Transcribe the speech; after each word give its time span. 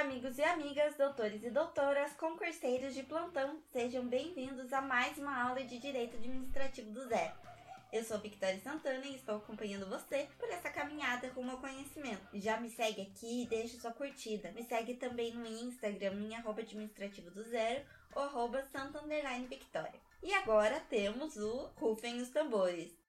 Amigos 0.00 0.38
e 0.38 0.42
amigas, 0.42 0.96
doutores 0.96 1.44
e 1.44 1.50
doutoras, 1.50 2.14
concurseiros 2.14 2.94
de 2.94 3.02
plantão, 3.02 3.62
sejam 3.70 4.02
bem-vindos 4.06 4.72
a 4.72 4.80
mais 4.80 5.18
uma 5.18 5.42
aula 5.42 5.62
de 5.62 5.78
Direito 5.78 6.16
Administrativo 6.16 6.90
do 6.90 7.06
Zero. 7.06 7.34
Eu 7.92 8.02
sou 8.02 8.18
Victoria 8.18 8.58
Santana 8.60 9.04
e 9.04 9.16
estou 9.16 9.36
acompanhando 9.36 9.90
você 9.90 10.26
por 10.38 10.48
essa 10.48 10.70
caminhada 10.70 11.30
rumo 11.32 11.50
ao 11.50 11.58
conhecimento. 11.58 12.26
Já 12.32 12.58
me 12.58 12.70
segue 12.70 13.02
aqui 13.02 13.42
e 13.42 13.46
deixa 13.46 13.78
sua 13.78 13.92
curtida. 13.92 14.50
Me 14.52 14.62
segue 14.62 14.94
também 14.94 15.34
no 15.34 15.46
Instagram, 15.46 16.14
em 16.14 16.34
arroba 16.34 16.62
administrativo 16.62 17.30
do 17.30 17.42
zero 17.42 17.84
ou 18.14 18.22
arroba 18.22 18.66
Victoria. 19.50 20.00
E 20.22 20.32
agora 20.32 20.80
temos 20.88 21.36
o 21.36 21.70
Rufem 21.76 22.22
os 22.22 22.30
Tambores. 22.30 22.99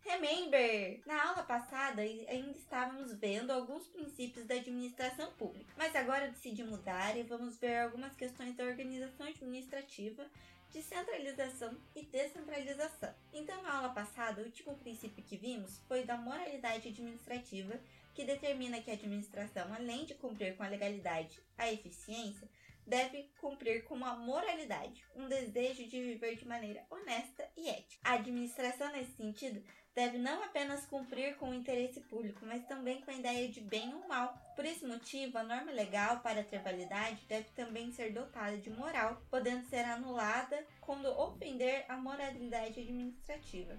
Remember! 0.00 1.00
Na 1.06 1.28
aula 1.28 1.42
passada 1.42 2.00
ainda 2.00 2.56
estávamos 2.56 3.12
vendo 3.14 3.50
alguns 3.50 3.86
princípios 3.86 4.46
da 4.46 4.54
administração 4.54 5.30
pública, 5.32 5.72
mas 5.76 5.94
agora 5.94 6.30
decidi 6.30 6.64
mudar 6.64 7.16
e 7.16 7.22
vamos 7.22 7.58
ver 7.58 7.78
algumas 7.78 8.14
questões 8.14 8.56
da 8.56 8.64
organização 8.64 9.26
administrativa, 9.26 10.24
de 10.70 10.82
centralização 10.82 11.76
e 11.94 12.02
descentralização. 12.02 13.14
Então, 13.32 13.62
na 13.62 13.74
aula 13.76 13.88
passada, 13.90 14.40
o 14.40 14.44
último 14.44 14.76
princípio 14.78 15.24
que 15.24 15.36
vimos 15.36 15.78
foi 15.88 16.04
da 16.04 16.16
moralidade 16.16 16.88
administrativa, 16.88 17.78
que 18.14 18.24
determina 18.24 18.80
que 18.80 18.90
a 18.90 18.94
administração, 18.94 19.72
além 19.72 20.04
de 20.04 20.14
cumprir 20.14 20.56
com 20.56 20.62
a 20.62 20.68
legalidade, 20.68 21.40
a 21.56 21.72
eficiência, 21.72 22.48
deve 22.88 23.30
cumprir 23.38 23.84
com 23.84 23.94
uma 23.94 24.16
moralidade, 24.16 25.04
um 25.14 25.28
desejo 25.28 25.86
de 25.86 26.00
viver 26.00 26.36
de 26.36 26.48
maneira 26.48 26.84
honesta 26.90 27.46
e 27.54 27.68
ética. 27.68 28.00
A 28.02 28.14
administração, 28.14 28.90
nesse 28.90 29.12
sentido, 29.12 29.62
deve 29.94 30.16
não 30.16 30.42
apenas 30.42 30.86
cumprir 30.86 31.36
com 31.36 31.50
o 31.50 31.54
interesse 31.54 32.00
público, 32.00 32.46
mas 32.46 32.64
também 32.66 33.02
com 33.02 33.10
a 33.10 33.14
ideia 33.14 33.48
de 33.48 33.60
bem 33.60 33.94
ou 33.94 34.08
mal. 34.08 34.34
Por 34.56 34.64
esse 34.64 34.86
motivo, 34.86 35.36
a 35.36 35.44
norma 35.44 35.70
legal 35.70 36.20
para 36.20 36.42
ter 36.42 36.60
validade 36.60 37.26
deve 37.28 37.50
também 37.50 37.92
ser 37.92 38.12
dotada 38.12 38.56
de 38.56 38.70
moral, 38.70 39.20
podendo 39.30 39.68
ser 39.68 39.84
anulada 39.84 40.66
quando 40.80 41.06
ofender 41.06 41.84
a 41.88 41.96
moralidade 41.96 42.80
administrativa. 42.80 43.78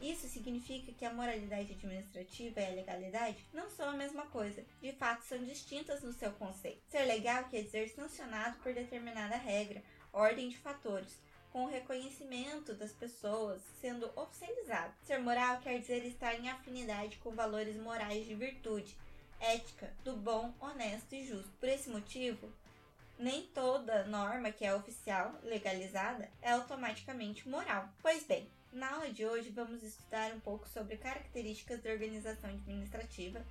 Isso 0.00 0.28
significa 0.28 0.92
que 0.92 1.04
a 1.04 1.12
moralidade 1.12 1.72
administrativa 1.72 2.60
e 2.60 2.66
a 2.66 2.74
legalidade 2.74 3.46
não 3.52 3.70
são 3.70 3.88
a 3.90 3.92
mesma 3.92 4.26
coisa, 4.26 4.64
de 4.80 4.92
fato 4.92 5.24
são 5.24 5.44
distintas 5.44 6.02
no 6.02 6.12
seu 6.12 6.32
conceito. 6.32 6.82
Ser 6.88 7.04
legal 7.04 7.44
quer 7.48 7.62
dizer 7.62 7.88
sancionado 7.90 8.58
por 8.58 8.74
determinada 8.74 9.36
regra, 9.36 9.82
ordem 10.12 10.48
de 10.48 10.58
fatores, 10.58 11.18
com 11.52 11.64
o 11.64 11.68
reconhecimento 11.68 12.74
das 12.74 12.92
pessoas 12.92 13.62
sendo 13.80 14.10
oficializado. 14.16 14.94
Ser 15.04 15.18
moral 15.18 15.60
quer 15.60 15.78
dizer 15.78 16.04
estar 16.04 16.34
em 16.34 16.48
afinidade 16.48 17.18
com 17.18 17.30
valores 17.34 17.76
morais 17.76 18.26
de 18.26 18.34
virtude, 18.34 18.96
ética, 19.38 19.92
do 20.02 20.16
bom, 20.16 20.54
honesto 20.60 21.12
e 21.14 21.26
justo. 21.26 21.52
Por 21.60 21.68
esse 21.68 21.90
motivo, 21.90 22.50
nem 23.18 23.46
toda 23.48 24.04
norma 24.04 24.50
que 24.50 24.64
é 24.64 24.74
oficial, 24.74 25.34
legalizada, 25.42 26.28
é 26.40 26.52
automaticamente 26.52 27.48
moral. 27.48 27.88
Pois 28.00 28.24
bem, 28.24 28.50
na 28.72 28.94
aula 28.94 29.10
de 29.10 29.24
hoje 29.26 29.50
vamos 29.50 29.82
estudar 29.82 30.32
um 30.32 30.40
pouco 30.40 30.68
sobre 30.68 30.96
características 30.96 31.82
da 31.82 31.90
organização 31.90 32.50
administrativa. 32.50 33.44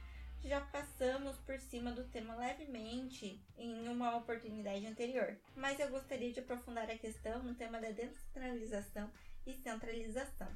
Já 0.44 0.59
passamos 0.59 1.38
por 1.38 1.59
cima 1.59 1.92
do 1.92 2.03
tema 2.06 2.36
levemente 2.36 3.40
em 3.58 3.88
uma 3.88 4.18
oportunidade 4.18 4.88
anterior, 4.88 5.38
mas 5.56 5.80
eu 5.80 5.90
gostaria 5.90 6.34
de 6.34 6.40
aprofundar 6.40 6.90
a 6.90 6.98
questão 6.98 7.44
no 7.44 7.53
tema 7.53 7.80
da 7.80 7.92
descentralização 7.92 9.12
e 9.46 9.53
centralização. 9.53 10.48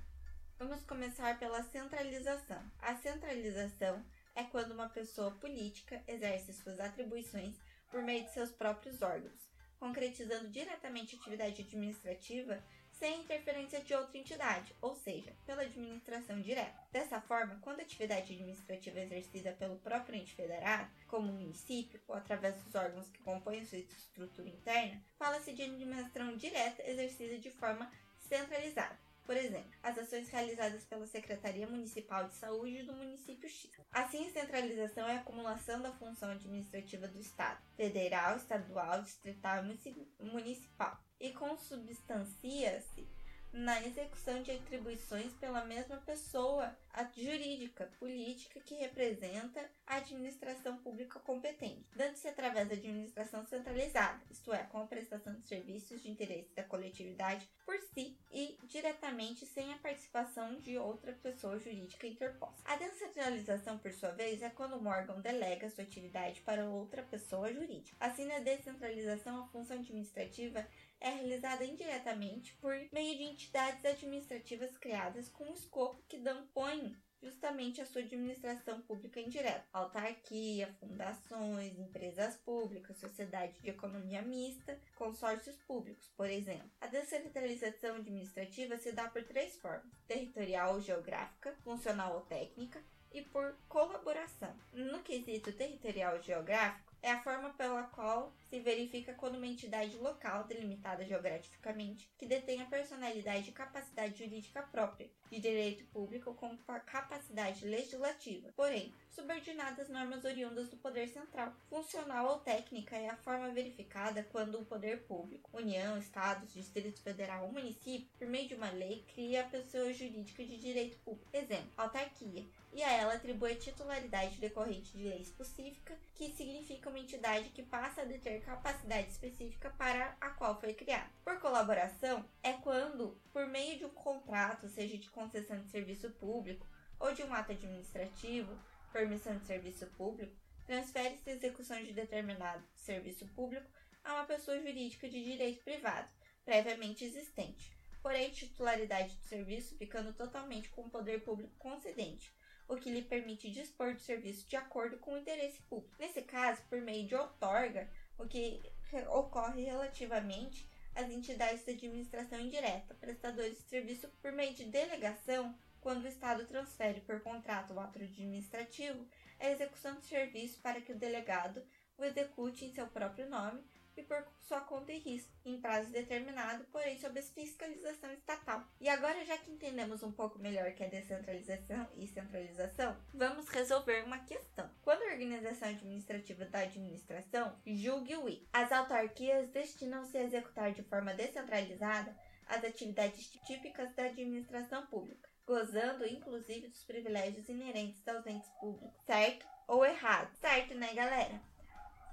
Vamos 0.57 0.81
começar 0.85 1.37
pela 1.37 1.61
centralização. 1.63 2.63
A 2.81 2.95
centralização 2.95 4.03
é 4.33 4.43
quando 4.43 4.71
uma 4.71 4.89
pessoa 4.89 5.31
política 5.31 6.01
exerce 6.07 6.53
suas 6.53 6.79
atribuições 6.79 7.55
por 7.89 8.01
meio 8.01 8.23
de 8.23 8.31
seus 8.31 8.51
próprios 8.51 9.01
órgãos, 9.01 9.49
concretizando 9.79 10.49
diretamente 10.49 11.15
a 11.15 11.19
atividade 11.19 11.61
administrativa 11.61 12.63
sem 12.91 13.21
interferência 13.21 13.81
de 13.81 13.93
outra 13.93 14.17
entidade, 14.17 14.73
ou 14.81 14.95
seja, 14.95 15.35
pela 15.45 15.63
administração 15.63 16.41
direta. 16.41 16.81
Dessa 16.91 17.19
forma, 17.19 17.59
quando 17.61 17.79
a 17.79 17.83
atividade 17.83 18.33
administrativa 18.33 18.99
é 18.99 19.03
exercida 19.03 19.51
pelo 19.51 19.77
próprio 19.79 20.15
ente 20.15 20.33
federado, 20.33 20.89
como 21.07 21.29
o 21.29 21.35
município 21.35 22.01
ou 22.07 22.15
através 22.15 22.55
dos 22.63 22.73
órgãos 22.73 23.09
que 23.09 23.21
compõem 23.21 23.65
sua 23.65 23.79
estrutura 23.79 24.47
interna, 24.47 25.03
fala-se 25.17 25.53
de 25.53 25.63
administração 25.63 26.37
direta 26.37 26.87
exercida 26.89 27.37
de 27.37 27.51
forma 27.51 27.91
centralizada. 28.17 29.04
Por 29.25 29.35
exemplo, 29.35 29.71
as 29.81 29.97
ações 29.97 30.29
realizadas 30.29 30.85
pela 30.85 31.07
Secretaria 31.07 31.67
Municipal 31.67 32.27
de 32.27 32.35
Saúde 32.35 32.83
do 32.83 32.93
município 32.93 33.49
X. 33.49 33.71
Assim, 33.91 34.29
centralização 34.29 35.07
é 35.07 35.17
a 35.17 35.19
acumulação 35.21 35.81
da 35.81 35.91
função 35.93 36.29
administrativa 36.29 37.07
do 37.07 37.19
Estado, 37.19 37.59
federal, 37.75 38.37
estadual, 38.37 39.01
distrital 39.01 39.65
e 39.65 40.23
municipal, 40.23 40.99
e 41.19 41.31
consubstancia-se 41.31 43.07
na 43.51 43.81
execução 43.83 44.43
de 44.43 44.51
atribuições 44.51 45.33
pela 45.33 45.65
mesma 45.65 45.97
pessoa 45.97 46.77
a 46.95 47.03
jurídica, 47.13 47.91
política 47.99 48.59
que 48.61 48.75
representa 48.75 49.69
a 49.85 49.97
administração 49.97 50.77
pública 50.77 51.19
competente, 51.19 51.85
dando-se 51.93 52.27
através 52.27 52.69
da 52.69 52.73
administração 52.73 53.45
centralizada, 53.45 54.21
isto 54.31 54.53
é, 54.53 54.63
com 54.63 54.79
a 54.79 54.87
prestação 54.87 55.33
de 55.33 55.45
serviços 55.45 56.01
de 56.01 56.09
interesse 56.09 56.55
da 56.55 56.63
coletividade 56.63 57.49
por 57.65 57.77
si 57.93 58.17
e 58.31 58.57
diretamente 58.63 59.45
sem 59.45 59.73
a 59.73 59.77
participação 59.77 60.55
de 60.55 60.77
outra 60.77 61.11
pessoa 61.11 61.59
jurídica 61.59 62.07
interposta. 62.07 62.61
A 62.63 62.77
descentralização, 62.77 63.77
por 63.77 63.91
sua 63.91 64.11
vez, 64.11 64.41
é 64.41 64.49
quando 64.49 64.77
um 64.77 64.87
órgão 64.87 65.19
delega 65.19 65.69
sua 65.69 65.83
atividade 65.83 66.41
para 66.41 66.69
outra 66.69 67.03
pessoa 67.03 67.51
jurídica. 67.51 67.97
Assim, 67.99 68.25
na 68.25 68.39
descentralização, 68.39 69.43
a 69.43 69.47
função 69.47 69.77
administrativa 69.77 70.65
é 70.99 71.09
realizada 71.09 71.65
indiretamente 71.65 72.53
por 72.55 72.73
meio 72.91 73.17
de 73.17 73.23
entidades 73.23 73.83
administrativas 73.85 74.77
criadas 74.77 75.29
com 75.29 75.45
o 75.45 75.53
escopo 75.53 76.01
que 76.07 76.17
dão 76.17 76.47
põe 76.53 76.84
justamente 77.25 77.81
a 77.81 77.85
sua 77.87 78.01
administração 78.01 78.79
pública 78.81 79.19
indireta, 79.19 79.65
autarquia, 79.73 80.71
fundações, 80.79 81.77
empresas 81.79 82.35
públicas, 82.37 82.97
sociedade 82.97 83.59
de 83.59 83.71
economia 83.71 84.21
mista, 84.21 84.79
consórcios 84.95 85.55
públicos, 85.63 86.07
por 86.15 86.29
exemplo. 86.29 86.69
A 86.79 86.85
descentralização 86.85 87.95
administrativa 87.95 88.77
se 88.77 88.91
dá 88.91 89.09
por 89.09 89.23
três 89.23 89.57
formas: 89.57 89.91
territorial 90.07 90.75
ou 90.75 90.81
geográfica, 90.81 91.55
funcional 91.63 92.13
ou 92.13 92.21
técnica 92.21 92.79
e 93.11 93.23
por 93.23 93.55
colaboração. 93.67 94.53
No 94.71 94.99
quesito 94.99 95.51
territorial 95.51 96.21
geográfico, 96.21 96.94
é 97.05 97.11
a 97.11 97.21
forma 97.21 97.51
pela 97.51 97.83
qual 97.83 98.33
se 98.49 98.59
verifica 98.59 99.13
quando 99.13 99.35
uma 99.35 99.45
entidade 99.45 99.95
local, 99.97 100.45
delimitada 100.45 101.05
geograficamente, 101.05 102.09
que 102.17 102.25
detém 102.25 102.63
a 102.63 102.65
personalidade 102.65 103.49
e 103.49 103.53
capacidade 103.53 104.17
jurídica 104.17 104.63
própria, 104.63 105.07
de 105.29 105.39
direito 105.39 105.85
público 105.85 106.33
com 106.33 106.57
capacidade 106.83 107.63
legislativa, 107.63 108.51
porém, 108.55 108.91
subordinada 109.11 109.83
às 109.83 109.89
normas 109.89 110.25
oriundas 110.25 110.67
do 110.67 110.77
poder 110.77 111.07
central. 111.07 111.53
Funcional 111.69 112.25
ou 112.25 112.39
técnica 112.39 112.95
é 112.95 113.07
a 113.07 113.17
forma 113.17 113.49
verificada 113.51 114.23
quando 114.31 114.59
o 114.59 114.65
poder 114.65 115.03
público, 115.03 115.55
União, 115.55 115.99
Estados, 115.99 116.53
Distrito 116.53 117.03
Federal 117.03 117.45
ou 117.45 117.51
município, 117.51 118.09
por 118.17 118.27
meio 118.27 118.47
de 118.47 118.55
uma 118.55 118.71
lei, 118.71 119.05
cria 119.13 119.41
a 119.41 119.49
pessoa 119.49 119.93
jurídica 119.93 120.43
de 120.43 120.57
direito 120.57 120.97
público. 121.05 121.29
Exemplo, 121.31 121.71
autarquia, 121.77 122.43
e 122.75 122.83
a 122.83 122.91
ela 122.91 123.13
atribui 123.13 123.53
a 123.53 123.55
titularidade 123.55 124.37
decorrente 124.37 124.97
de 124.97 125.05
lei 125.05 125.21
específica, 125.21 125.97
que 126.13 126.33
significa 126.33 126.89
uma 126.95 127.01
entidade 127.01 127.49
que 127.49 127.61
passa 127.61 128.01
a 128.01 128.05
deter 128.05 128.41
capacidade 128.41 129.09
específica 129.09 129.69
para 129.71 130.15
a 130.21 130.29
qual 130.29 130.57
foi 130.57 130.73
criada. 130.73 131.09
Por 131.25 131.37
colaboração, 131.41 132.25
é 132.41 132.53
quando, 132.53 133.19
por 133.33 133.45
meio 133.47 133.77
de 133.77 133.85
um 133.85 133.89
contrato, 133.89 134.69
seja 134.69 134.97
de 134.97 135.09
concessão 135.09 135.59
de 135.59 135.69
serviço 135.69 136.09
público 136.11 136.65
ou 136.97 137.13
de 137.13 137.21
um 137.21 137.33
ato 137.33 137.51
administrativo, 137.51 138.57
permissão 138.93 139.37
de 139.37 139.45
serviço 139.45 139.85
público, 139.87 140.33
transfere-se 140.65 141.29
a 141.29 141.33
execução 141.33 141.83
de 141.83 141.91
determinado 141.91 142.63
serviço 142.73 143.27
público 143.27 143.69
a 144.01 144.13
uma 144.13 144.23
pessoa 144.23 144.57
jurídica 144.57 145.09
de 145.09 145.21
direito 145.21 145.65
privado, 145.65 146.07
previamente 146.45 147.03
existente, 147.03 147.75
porém 148.01 148.29
titularidade 148.29 149.17
do 149.17 149.23
serviço 149.25 149.75
ficando 149.75 150.13
totalmente 150.13 150.69
com 150.69 150.83
o 150.83 150.89
poder 150.89 151.25
público 151.25 151.53
concedente, 151.59 152.33
o 152.67 152.75
que 152.75 152.89
lhe 152.89 153.01
permite 153.01 153.51
dispor 153.51 153.93
do 153.93 153.99
serviço 153.99 154.47
de 154.47 154.55
acordo 154.55 154.97
com 154.97 155.13
o 155.13 155.17
interesse 155.17 155.61
público. 155.63 155.95
Nesse 155.99 156.21
caso, 156.21 156.61
por 156.69 156.81
meio 156.81 157.07
de 157.07 157.15
outorga, 157.15 157.89
o 158.17 158.27
que 158.27 158.61
ocorre 159.09 159.63
relativamente 159.63 160.69
às 160.95 161.09
entidades 161.09 161.65
de 161.65 161.71
administração 161.71 162.39
indireta, 162.39 162.93
prestadores 162.95 163.57
de 163.57 163.63
serviço 163.63 164.07
por 164.21 164.31
meio 164.31 164.53
de 164.53 164.65
delegação, 164.65 165.55
quando 165.81 166.03
o 166.03 166.07
Estado 166.07 166.47
transfere 166.47 167.01
por 167.01 167.21
contrato 167.21 167.73
o 167.73 167.79
ato 167.79 167.99
administrativo, 167.99 169.05
a 169.39 169.49
execução 169.51 169.95
do 169.95 170.01
serviço 170.01 170.59
para 170.61 170.81
que 170.81 170.91
o 170.91 170.97
delegado 170.97 171.61
o 171.97 172.03
execute 172.03 172.65
em 172.65 172.73
seu 172.73 172.87
próprio 172.87 173.29
nome 173.29 173.63
e 173.97 174.03
por 174.03 174.25
sua 174.41 174.61
conta 174.61 174.91
e 174.91 174.99
risco, 174.99 175.31
em 175.45 175.59
prazo 175.59 175.91
determinado, 175.91 176.65
porém 176.71 176.97
sob 176.97 177.21
fiscalização 177.21 178.11
estatal. 178.11 178.63
E 178.79 178.89
agora, 178.89 179.25
já 179.25 179.37
que 179.37 179.51
entendemos 179.51 180.03
um 180.03 180.11
pouco 180.11 180.39
melhor 180.39 180.71
que 180.73 180.83
é 180.83 180.89
descentralização 180.89 181.87
e 181.95 182.07
centralização, 182.07 182.95
vamos 183.13 183.47
resolver 183.49 184.03
uma 184.03 184.19
questão. 184.19 184.69
Quando 184.81 185.03
a 185.03 185.13
organização 185.13 185.69
administrativa 185.69 186.45
da 186.45 186.59
administração, 186.59 187.57
julgue 187.65 188.15
o 188.17 188.29
I. 188.29 188.47
As 188.53 188.71
autarquias 188.71 189.49
destinam-se 189.49 190.17
a 190.17 190.23
executar 190.23 190.71
de 190.71 190.83
forma 190.83 191.13
descentralizada 191.13 192.15
as 192.47 192.63
atividades 192.63 193.29
típicas 193.45 193.93
da 193.95 194.03
administração 194.05 194.85
pública, 194.87 195.27
gozando 195.45 196.05
inclusive 196.05 196.67
dos 196.67 196.83
privilégios 196.83 197.49
inerentes 197.49 198.07
aos 198.07 198.25
entes 198.25 198.49
públicos. 198.59 199.03
Certo 199.05 199.47
ou 199.67 199.83
errado? 199.83 200.31
Certo, 200.35 200.75
né, 200.75 200.93
galera? 200.93 201.41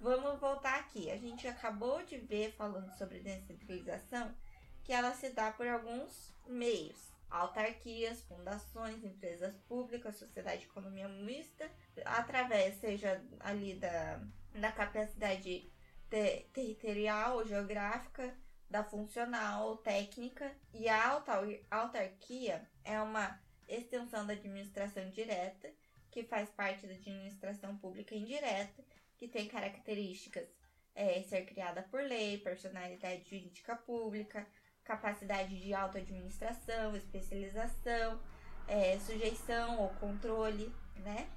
Vamos 0.03 0.41
voltar 0.41 0.81
aqui. 0.81 1.09
A 1.13 1.17
gente 1.17 1.47
acabou 1.47 2.03
de 2.03 2.19
ver, 2.19 2.51
falando 2.57 2.91
sobre 2.99 3.21
descentralização, 3.21 4.35
que 4.83 4.93
ela 4.93 5.15
se 5.15 5.31
dá 5.31 5.53
por 5.53 5.65
alguns 5.69 6.35
meios 6.45 7.13
autarquias, 7.31 8.21
fundações, 8.23 9.05
empresas 9.05 9.55
públicas, 9.69 10.17
sociedade 10.17 10.63
de 10.63 10.67
economia 10.67 11.09
mista, 11.09 11.71
através, 12.05 12.81
seja 12.81 13.25
ali 13.39 13.75
da, 13.77 14.21
da 14.53 14.73
capacidade 14.73 15.73
te, 16.11 16.49
territorial 16.53 17.37
ou 17.37 17.47
geográfica, 17.47 18.37
da 18.69 18.83
funcional, 18.83 19.77
técnica, 19.79 20.53
e 20.75 20.89
a 20.89 21.11
autar, 21.11 21.45
autarquia 21.71 22.69
é 22.85 23.01
uma 23.01 23.41
extensão 23.69 24.27
da 24.27 24.33
administração 24.33 25.09
direta, 25.11 25.71
que 26.11 26.25
faz 26.25 26.51
parte 26.51 26.89
da 26.89 26.93
administração 26.93 27.79
pública 27.79 28.17
indireta, 28.17 28.85
que 29.23 29.29
tem 29.29 29.47
características 29.47 30.49
é, 30.97 31.23
ser 31.23 31.47
criada 31.47 31.81
por 31.83 32.03
lei, 32.03 32.39
personalidade 32.39 33.23
jurídica 33.31 33.77
pública, 33.77 34.45
capacidade 34.83 35.61
de 35.61 35.73
auto-administração, 35.73 36.97
especialização, 36.97 38.21
é, 38.67 38.99
sujeição 38.99 39.81
ou 39.81 39.91
controle, 39.91 40.75
né? 40.97 41.31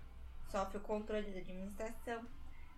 Sofre 0.49 0.79
o 0.79 0.81
controle 0.81 1.29
da 1.29 1.37
administração. 1.37 2.25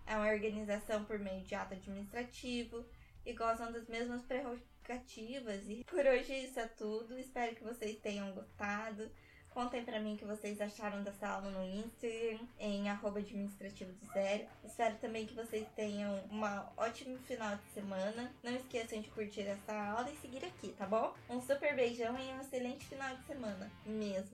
É 0.06 0.14
uma 0.14 0.28
organização 0.30 1.02
por 1.06 1.18
meio 1.18 1.42
de 1.42 1.54
ato 1.54 1.72
administrativo 1.72 2.84
e 3.24 3.32
gozam 3.32 3.72
das 3.72 3.88
mesmas 3.88 4.20
prerrogativas. 4.24 5.66
E 5.70 5.84
por 5.84 6.04
hoje 6.04 6.34
isso 6.34 6.60
é 6.60 6.68
tudo. 6.68 7.18
Espero 7.18 7.56
que 7.56 7.64
vocês 7.64 7.96
tenham 7.96 8.30
gostado. 8.32 9.10
Contem 9.50 9.84
pra 9.84 9.98
mim 10.00 10.14
o 10.14 10.16
que 10.16 10.24
vocês 10.24 10.60
acharam 10.60 11.02
dessa 11.02 11.26
aula 11.28 11.50
no 11.50 11.64
Instagram, 11.64 12.38
em 12.58 12.88
arroba 12.88 13.18
administrativo 13.18 13.92
do 13.92 14.12
zero. 14.12 14.44
Espero 14.64 14.94
também 14.96 15.26
que 15.26 15.34
vocês 15.34 15.66
tenham 15.74 16.22
um 16.30 16.40
ótimo 16.76 17.18
final 17.18 17.56
de 17.56 17.64
semana. 17.72 18.32
Não 18.42 18.54
esqueçam 18.54 19.00
de 19.00 19.08
curtir 19.08 19.42
essa 19.42 19.72
aula 19.72 20.10
e 20.10 20.16
seguir 20.16 20.44
aqui, 20.44 20.68
tá 20.78 20.86
bom? 20.86 21.12
Um 21.28 21.40
super 21.40 21.74
beijão 21.74 22.16
e 22.18 22.32
um 22.32 22.40
excelente 22.40 22.84
final 22.86 23.16
de 23.16 23.26
semana 23.26 23.70
mesmo. 23.84 24.30